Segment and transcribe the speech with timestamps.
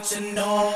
[0.00, 0.69] what you know.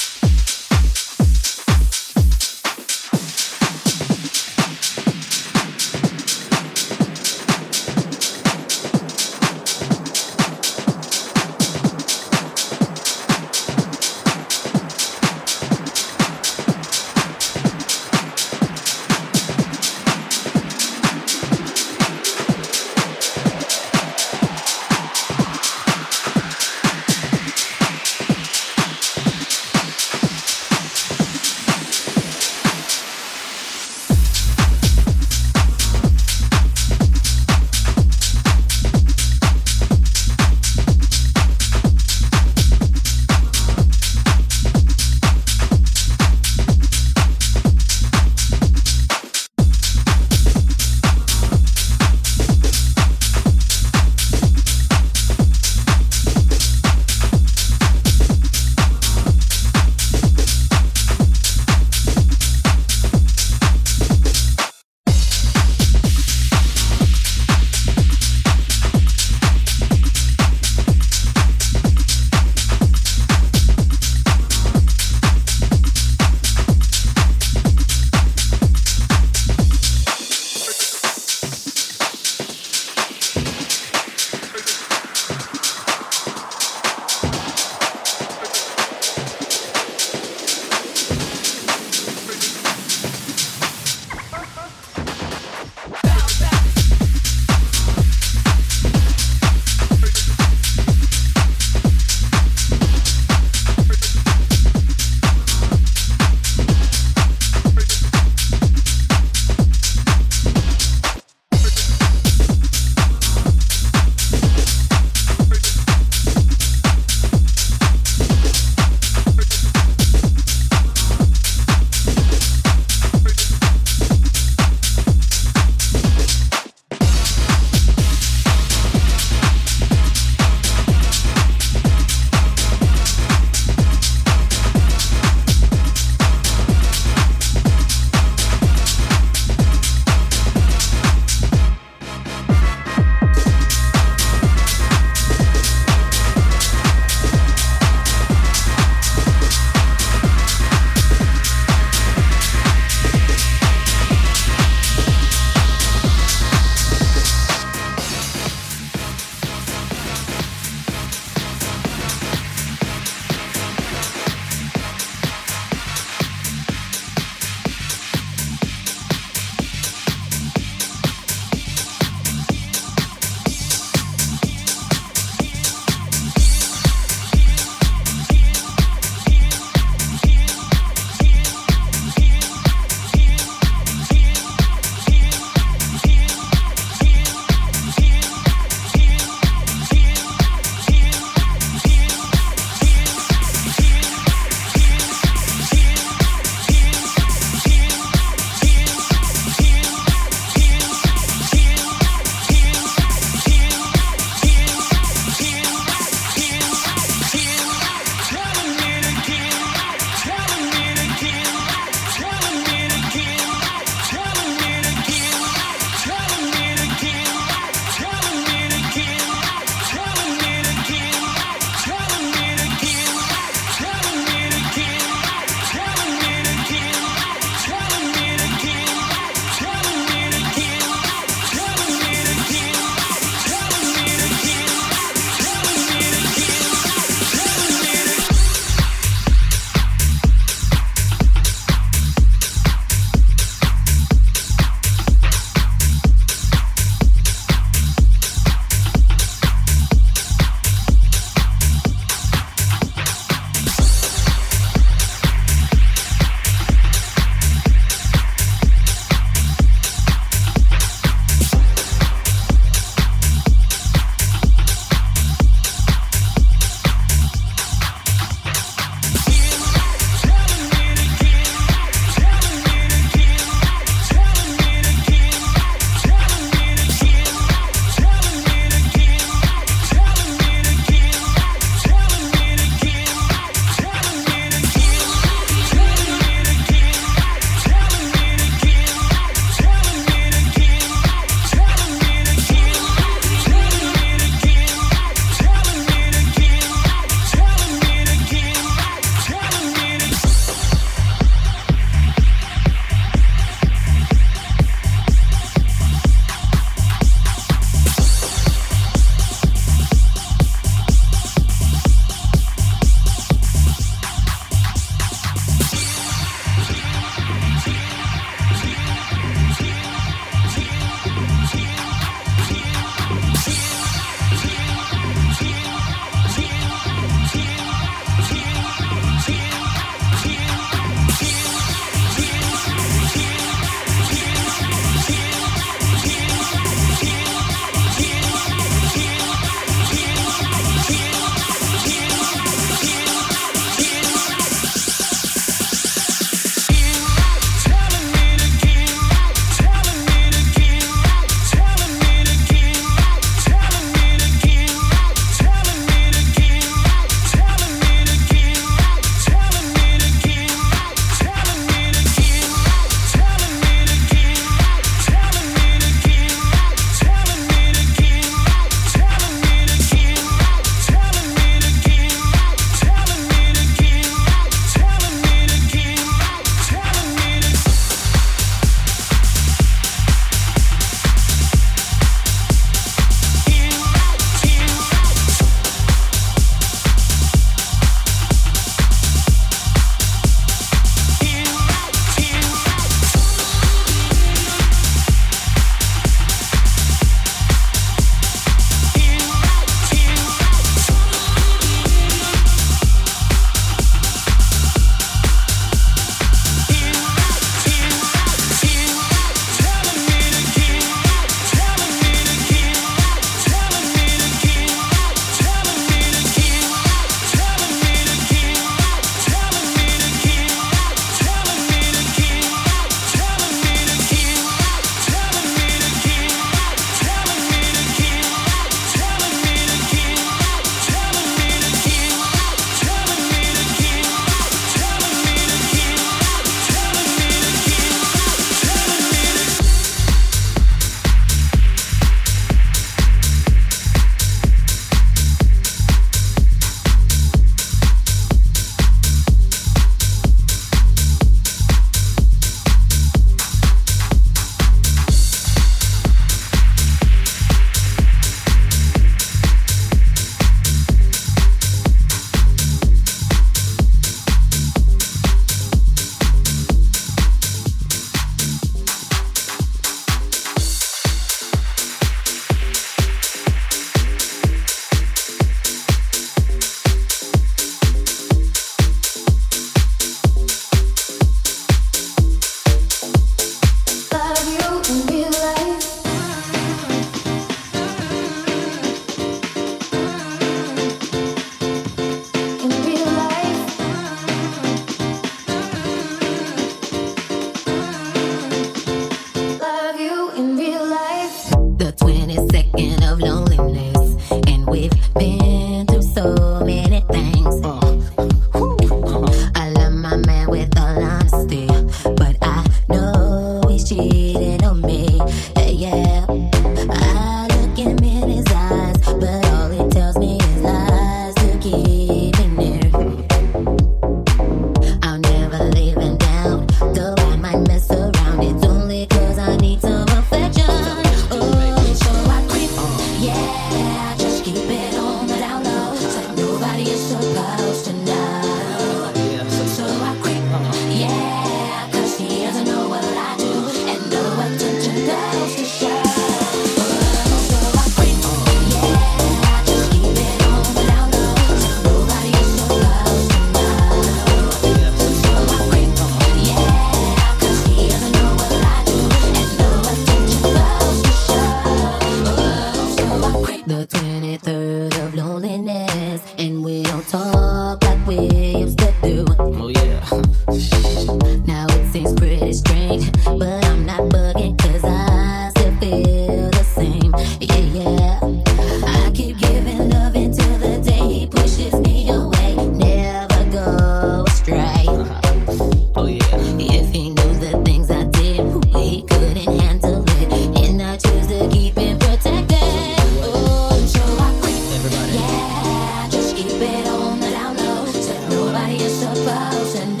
[598.61, 600.00] nobody is supposed to.